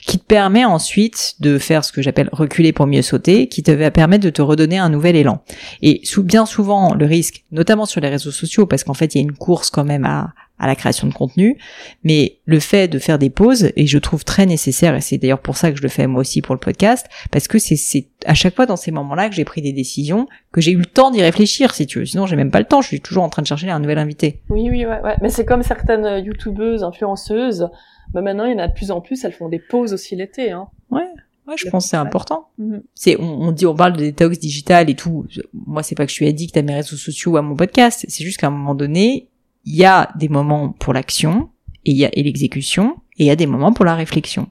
[0.06, 3.72] qui te permet ensuite de faire ce que j'appelle reculer pour mieux sauter, qui te
[3.72, 5.44] va permettre de te redonner un nouvel élan.
[5.82, 9.18] Et sous, bien souvent, le risque, notamment sur les réseaux sociaux, parce qu'en fait, il
[9.18, 11.58] y a une course quand même à, à la création de contenu,
[12.04, 15.42] mais le fait de faire des pauses, et je trouve très nécessaire, et c'est d'ailleurs
[15.42, 18.34] pour ça que je le fais moi aussi pour le podcast, parce que c'est à
[18.34, 21.12] chaque fois dans ces moments-là que j'ai pris des décisions, que j'ai eu le temps
[21.12, 22.06] d'y réfléchir, si tu veux.
[22.06, 23.98] Sinon, j'ai même pas le temps, je suis toujours en train de chercher un nouvel
[23.98, 24.42] invité.
[24.50, 25.16] Oui, oui, ouais, ouais.
[25.22, 27.70] Mais c'est comme certaines youtubeuses, influenceuses,
[28.14, 30.16] bah maintenant, il y en a de plus en plus, elles font des pauses aussi
[30.16, 30.52] l'été.
[30.52, 30.68] Hein.
[30.90, 31.08] Ouais.
[31.48, 32.50] Ouais, je pense que c'est important.
[32.60, 32.84] Mhm.
[32.94, 35.26] C'est, on, on, dit, on parle de détox digital et tout.
[35.54, 38.06] Moi, c'est pas que je suis addict à mes réseaux sociaux ou à mon podcast.
[38.08, 39.30] C'est juste qu'à un moment donné,
[39.66, 41.50] il y a des moments pour l'action
[41.86, 44.48] et il y a et l'exécution et il y a des moments pour la réflexion.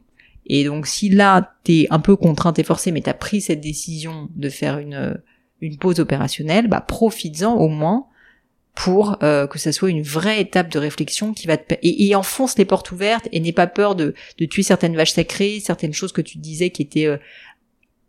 [0.46, 4.28] Et donc, si là, t'es un peu contrainte et forcée, mais t'as pris cette décision
[4.34, 5.20] de faire une
[5.60, 8.06] une pause opérationnelle, bah profites-en au moins
[8.78, 12.56] pour euh, que ça soit une vraie étape de réflexion qui va te et, enfonce
[12.56, 16.12] les portes ouvertes et n'aie pas peur de, de tuer certaines vaches sacrées, certaines choses
[16.12, 17.16] que tu disais qui étaient euh,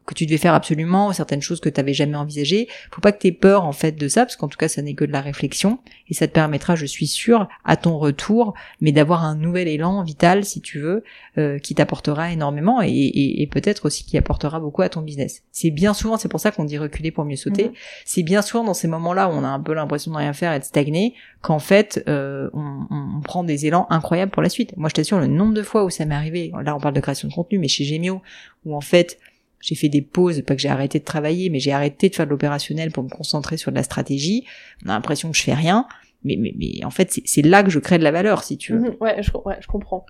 [0.09, 2.67] que tu devais faire absolument, certaines choses que tu n'avais jamais envisagées.
[2.91, 4.81] Faut pas que tu aies peur en fait de ça, parce qu'en tout cas ça
[4.81, 5.77] n'est que de la réflexion,
[6.09, 10.01] et ça te permettra, je suis sûre, à ton retour, mais d'avoir un nouvel élan
[10.01, 11.03] vital, si tu veux,
[11.37, 15.43] euh, qui t'apportera énormément, et, peut-être aussi qui apportera beaucoup à ton business.
[15.51, 17.73] C'est bien souvent, c'est pour ça qu'on dit reculer pour mieux sauter, mhm.
[18.05, 20.53] c'est bien souvent dans ces moments-là où on a un peu l'impression de rien faire
[20.53, 24.75] et de stagner, qu'en fait euh, on, on, prend des élans incroyables pour la suite.
[24.75, 26.99] Moi je t'assure, le nombre de fois où ça m'est arrivé, là on parle de
[26.99, 28.21] création de contenu, mais chez Gemio,
[28.65, 29.19] où en fait
[29.61, 32.25] j'ai fait des pauses, pas que j'ai arrêté de travailler, mais j'ai arrêté de faire
[32.25, 34.45] de l'opérationnel pour me concentrer sur de la stratégie.
[34.85, 35.85] On a l'impression que je fais rien,
[36.23, 38.73] mais, mais, mais en fait, c'est là que je crée de la valeur, si tu
[38.73, 38.79] veux.
[38.79, 40.05] Mhm, ouais, je, ouais, je comprends.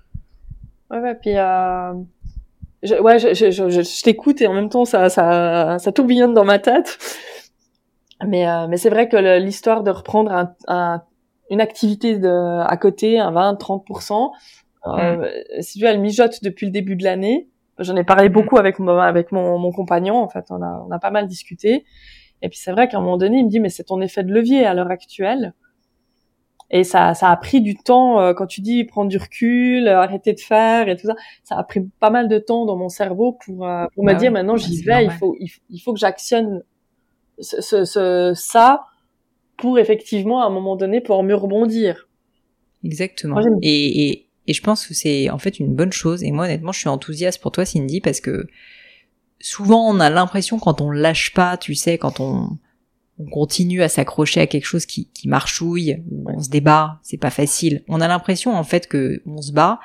[0.92, 1.94] Ouais, ouais, puis euh...
[2.84, 6.34] je, ouais, je, je, je, je t'écoute et en même temps, ça, ça, ça tourbillonne
[6.34, 6.98] dans ma tête.
[8.26, 11.02] Mais, euh, mais c'est vrai que l'histoire de reprendre un, un,
[11.50, 14.32] une activité de, à côté, un 20-30%,
[14.88, 15.62] euh, mm.
[15.62, 17.50] si tu veux, elle mijote depuis le début de l'année.
[17.80, 20.18] J'en ai parlé beaucoup avec mon, avec mon, mon, compagnon.
[20.18, 21.86] En fait, on a, on a pas mal discuté.
[22.42, 24.24] Et puis c'est vrai qu'à un moment donné, il me dit mais c'est ton effet
[24.24, 25.54] de levier à l'heure actuelle.
[26.72, 30.02] Et ça, ça a pris du temps euh, quand tu dis prendre du recul, euh,
[30.02, 31.16] arrêter de faire et tout ça.
[31.44, 34.16] Ça a pris pas mal de temps dans mon cerveau pour, euh, pour me bah
[34.16, 35.06] dire maintenant j'y vais.
[35.06, 36.64] Il faut, il, faut que j'actionne
[37.40, 38.86] ce, ce, ce, ça
[39.58, 42.08] pour effectivement à un moment donné pouvoir mieux rebondir.
[42.84, 43.42] Exactement.
[43.62, 46.24] et, et, et je pense que c'est en fait une bonne chose.
[46.24, 48.48] Et moi, honnêtement, je suis enthousiaste pour toi, Cindy, parce que
[49.40, 52.58] souvent on a l'impression quand on lâche pas, tu sais, quand on,
[53.20, 57.30] on continue à s'accrocher à quelque chose qui, qui marchouille, on se débat, c'est pas
[57.30, 57.84] facile.
[57.88, 59.80] On a l'impression en fait que on se bat,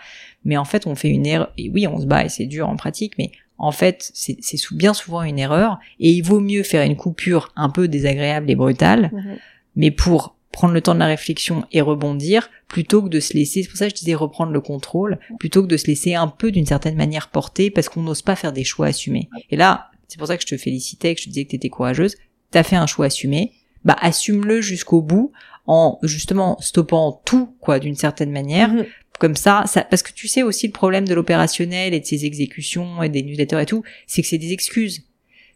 [0.46, 1.52] mais en fait on fait une erreur.
[1.58, 4.38] Et oui, on se bat et c'est dur en pratique, mais en fait c'est
[4.72, 5.78] bien souvent une erreur.
[6.00, 9.36] Et il vaut mieux faire une coupure un peu désagréable et brutale, mhm.
[9.76, 13.62] mais pour prendre le temps de la réflexion et rebondir plutôt que de se laisser,
[13.62, 16.28] c'est pour ça que je disais reprendre le contrôle, plutôt que de se laisser un
[16.28, 19.28] peu d'une certaine manière porter parce qu'on n'ose pas faire des choix assumés.
[19.50, 21.56] Et là, c'est pour ça que je te félicitais, que je te disais que tu
[21.56, 22.16] étais courageuse,
[22.52, 23.52] tu as fait un choix assumé,
[23.84, 25.32] bah assume-le jusqu'au bout
[25.66, 28.86] en justement stoppant tout quoi d'une certaine manière mm-hmm.
[29.18, 32.24] comme ça, ça parce que tu sais aussi le problème de l'opérationnel et de ses
[32.24, 35.04] exécutions et des newsletters et tout c'est que c'est des excuses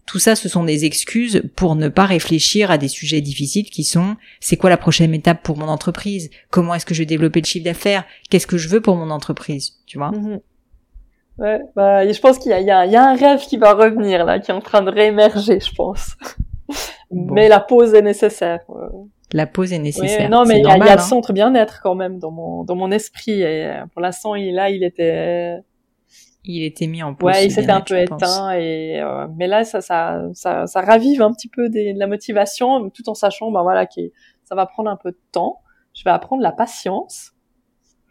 [0.08, 3.84] tout ça, ce sont des excuses pour ne pas réfléchir à des sujets difficiles qui
[3.84, 6.30] sont c'est quoi la prochaine étape pour mon entreprise?
[6.50, 8.04] Comment est-ce que je vais développer le chiffre d'affaires?
[8.30, 9.74] Qu'est-ce que je veux pour mon entreprise?
[9.86, 10.10] Tu vois?
[10.10, 10.40] Mhm.
[11.36, 14.38] Ouais, bah, je pense qu'il y y, y a un rêve qui va revenir là,
[14.38, 16.16] qui est en train de réémerger, je pense.
[17.10, 18.60] Mais la pause est nécessaire.
[19.32, 20.30] La pause est nécessaire.
[20.30, 20.98] non, mais il y, a, le hein.
[20.98, 23.42] centre bien-être quand même dans mon dans mon esprit.
[23.42, 25.58] Et euh, pour l'instant, il là, il était
[26.48, 27.32] il était mis en pause.
[27.32, 31.22] Ouais, il s'était un peu éteint et euh, mais là ça, ça ça ça ravive
[31.22, 34.00] un petit peu de la motivation tout en sachant ben voilà que
[34.44, 35.60] ça va prendre un peu de temps.
[35.94, 37.32] Je vais apprendre la patience.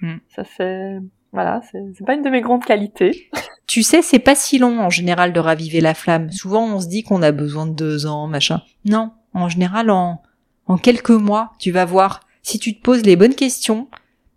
[0.01, 0.17] Hmm.
[0.29, 0.99] Ça fait
[1.33, 3.29] voilà, c'est pas une de mes grandes qualités.
[3.67, 6.31] Tu sais, c'est pas si long en général de raviver la flamme.
[6.31, 8.61] Souvent on se dit qu'on a besoin de deux ans, machin.
[8.85, 10.21] Non, en général en
[10.67, 13.89] en quelques mois, tu vas voir si tu te poses les bonnes questions.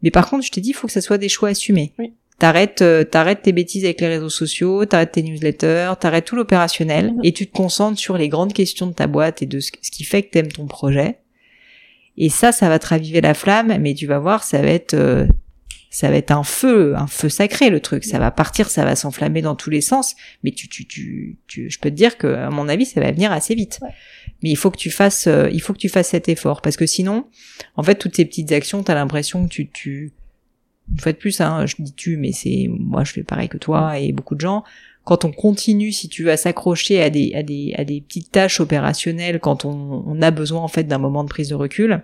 [0.03, 1.93] Mais par contre, je te dis, il faut que ça soit des choix assumés.
[1.99, 2.15] Oui.
[2.41, 7.13] T'arrêtes, euh, t'arrêtes tes bêtises avec les réseaux sociaux, t'arrêtes tes newsletters, t'arrêtes tout l'opérationnel
[7.13, 7.21] mhm.
[7.23, 10.05] et tu te concentres sur les grandes questions de ta boîte et de ce, qui
[10.05, 11.19] fait que t'aimes ton projet.
[12.17, 14.95] Et ça, ça va te raviver la flamme, mais tu vas voir, ça va être,
[14.95, 15.27] euh,
[15.91, 18.05] ça va être un feu, un feu sacré le truc.
[18.05, 20.17] Ça va partir, ça va s'enflammer dans tous les sens.
[20.43, 23.13] Mais tu, tu, tu, tu, je peux te dire que, à mon avis, ça va
[23.13, 23.81] venir assez vite.
[24.43, 26.79] Mais il faut que tu fasses, euh, il faut que tu fasses cet effort parce
[26.79, 27.27] que sinon,
[27.77, 30.13] en fait, toutes ces petites actions, t'as l'impression que tu, tu
[30.91, 33.59] une fois de plus, hein, je dis tu, mais c'est moi je fais pareil que
[33.59, 34.65] toi et beaucoup de gens.
[35.05, 38.31] Quand on continue, si tu veux, à s'accrocher à des, à des, à des petites
[38.31, 42.03] tâches opérationnelles, quand on, on a besoin en fait d'un moment de prise de recul,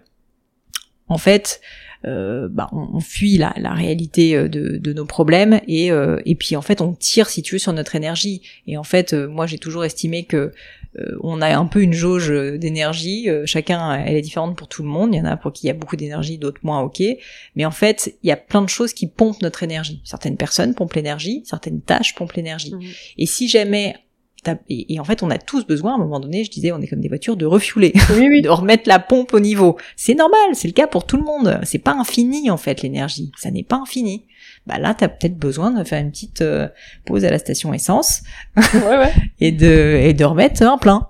[1.09, 1.61] en fait,
[2.07, 6.35] euh, bah, on, fuit la, la réalité euh, de, de, nos problèmes et, euh, et
[6.35, 9.46] puis en fait on tire si tu veux sur notre énergie et en fait moi
[9.46, 10.51] j'ai toujours estimé que euh,
[11.23, 13.29] on a un peu une jauge d'énergie.
[13.29, 15.15] Euh, chacun, elle est différente pour tout le monde.
[15.15, 17.03] Il y en a pour qui il y a beaucoup d'énergie, d'autres moins, ok.
[17.55, 20.01] Mais en fait, il y a plein de choses qui pompent notre énergie.
[20.05, 22.75] Certaines personnes pompent l'énergie, certaines tâches pompent l'énergie.
[22.75, 22.83] Mhm.
[23.19, 23.97] Et si jamais
[24.69, 26.87] et, en fait, on a tous besoin, à un moment donné, je disais, on est
[26.87, 29.77] comme des voitures, de refueler, de remettre la pompe au niveau.
[29.97, 31.59] C'est normal, c'est le cas pour tout le monde.
[31.65, 33.33] C'est pas infini, en fait, l'énergie.
[33.37, 34.25] Ça n'est pas infini
[34.67, 36.69] bah là, tu as peut-être besoin de faire une petite euh,
[37.05, 38.23] pause à la station essence
[39.41, 41.09] et de et de remettre un plein.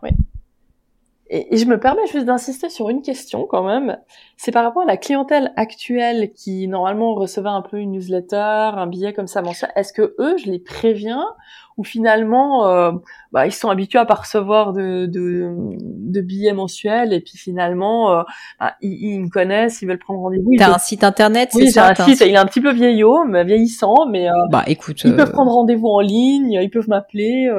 [1.29, 3.99] Et, je me permets juste d'insister sur une question quand même.
[4.37, 8.87] C'est par rapport à la clientèle actuelle qui normalement recevait un peu une newsletter, un
[8.87, 9.73] billet comme ça mensuel.
[9.75, 11.25] Est-ce que eux, je les préviens
[11.77, 12.93] où finalement, euh,
[13.33, 18.13] bah, ils sont habitués à pas recevoir de, de, de billets mensuels et puis finalement,
[18.13, 18.23] euh,
[18.59, 20.51] bah, ils, ils, me connaissent, ils veulent prendre rendez-vous.
[20.57, 22.23] T'as un site internet, c'est oui, ça un site.
[22.23, 25.53] Il est un petit peu vieillot, mais vieillissant, mais euh, bah écoute, ils peuvent prendre
[25.53, 27.51] rendez-vous en ligne, ils peuvent m'appeler.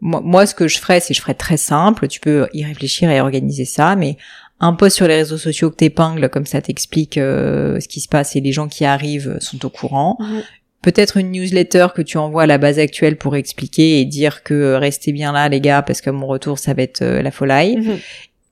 [0.00, 2.08] Moi, moi, ce que je ferais, c'est je ferais très simple.
[2.08, 4.16] Tu peux y réfléchir et organiser ça, mais
[4.62, 8.36] un post sur les réseaux sociaux que t'épingles, comme ça t'explique ce qui se passe
[8.36, 10.16] et les gens qui arrivent sont au courant.
[10.18, 10.42] Mhm
[10.82, 14.54] peut-être une newsletter que tu envoies à la base actuelle pour expliquer et dire que
[14.54, 17.30] euh, restez bien là les gars parce que mon retour ça va être euh, la
[17.30, 17.76] folie.
[17.76, 17.98] Mhm.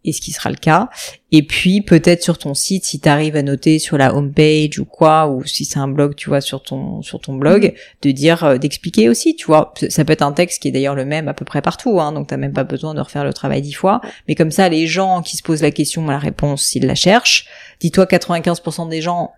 [0.05, 0.89] et ce qui sera le cas.
[1.33, 4.85] Et puis peut-être sur ton site si tu arrives à noter sur la homepage ou
[4.85, 7.73] quoi ou si c'est un blog tu vois sur ton sur ton blog mhm.
[8.03, 9.73] de dire euh, d'expliquer aussi tu vois.
[9.89, 12.13] Ça peut être un texte qui est d'ailleurs le même à peu près partout hein,
[12.13, 14.03] donc t'as même pas besoin de refaire le travail dix fois.
[14.29, 17.47] Mais comme ça les gens qui se posent la question la réponse s'ils la cherchent.
[17.81, 19.33] Dis-toi 95% des gens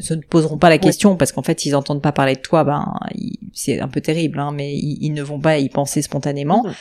[0.00, 2.64] se ne poseront pas la question parce qu'en fait, s'ils entendent pas parler de toi,
[2.64, 2.94] ben
[3.52, 6.64] c'est un peu terrible, hein, mais ils, ne vont pas y penser spontanément.
[6.64, 6.74] Mhm.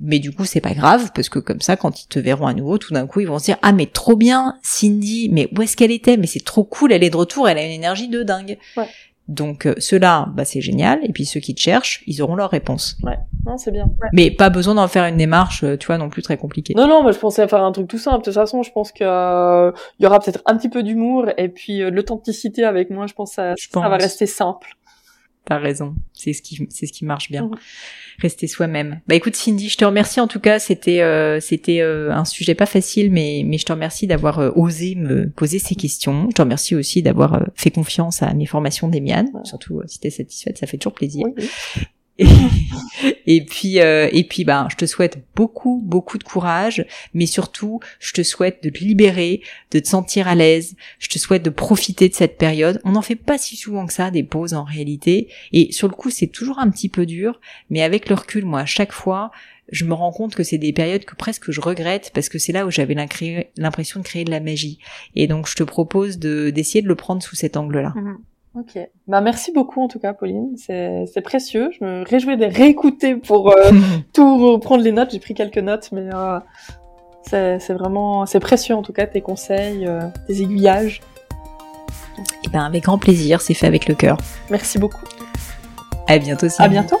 [0.00, 2.54] Mais du coup, c'est pas grave parce que comme ça, quand ils te verront à
[2.54, 5.62] nouveau, tout d'un coup, ils vont se dire ah mais trop bien, Cindy, mais où
[5.62, 6.16] est-ce qu'elle était?
[6.16, 8.58] Mais c'est trop cool, elle est de retour, elle a une énergie de dingue.
[8.76, 8.88] Ouais.
[9.28, 11.00] Donc euh, ceux-là, bah, c'est génial.
[11.02, 12.98] Et puis ceux qui te cherchent, ils auront leur réponse.
[13.02, 13.90] Ouais, non, c'est bien.
[14.12, 16.74] Mais pas besoin d'en faire une démarche, euh, tu vois, non plus très compliquée.
[16.76, 18.18] Non, non, moi je pensais à faire un truc tout simple.
[18.18, 21.26] De toute façon, je pense que euh, il y aura peut-être un petit peu d'humour
[21.38, 23.06] et puis l'authenticité avec moi.
[23.06, 24.76] Je pense que ça, ça va rester simple.
[25.46, 25.94] T'as raison.
[26.14, 27.50] C'est ce qui, c'est ce qui marche bien.
[28.18, 29.00] Rester soi-même.
[29.06, 32.54] Bah écoute Cindy, je te remercie en tout cas, c'était euh, c'était euh, un sujet
[32.54, 36.28] pas facile mais mais je te remercie d'avoir euh, osé me poser ces questions.
[36.30, 40.56] Je te remercie aussi d'avoir fait confiance à mes formations d'Emiane, surtout si t'es satisfaite,
[40.56, 41.26] ça fait toujours plaisir.
[43.26, 47.80] Et, puis euh, et puis ben je te souhaite beaucoup beaucoup de courage, mais surtout
[47.98, 50.76] je te souhaite de te libérer, de te sentir à l'aise.
[50.98, 52.80] Je te souhaite de profiter de cette période.
[52.84, 55.94] On n'en fait pas si souvent que ça des pauses en réalité, et sur le
[55.94, 59.32] coup c'est toujours un petit peu dur, mais avec le recul moi à chaque fois
[59.72, 62.52] je me rends compte que c'est des périodes que presque je regrette parce que c'est
[62.52, 62.94] là où j'avais
[63.56, 64.78] l'impression de créer de la magie.
[65.16, 67.92] Et donc je te propose de d'essayer de le prendre sous cet angle-là.
[67.96, 68.18] Mhm.
[68.56, 68.78] Ok.
[69.08, 70.54] Bah merci beaucoup en tout cas, Pauline.
[70.56, 71.70] C'est c'est précieux.
[71.78, 73.72] Je me réjouis de réécouter pour euh,
[74.12, 75.10] tout reprendre les notes.
[75.10, 76.38] J'ai pris quelques notes, mais euh,
[77.22, 81.00] c'est c'est vraiment c'est précieux en tout cas tes conseils, euh, tes aiguillages.
[82.16, 83.40] Et eh ben avec grand plaisir.
[83.40, 84.18] C'est fait avec le cœur.
[84.50, 85.04] Merci beaucoup.
[86.06, 86.46] À bientôt.
[86.58, 87.00] À bientôt.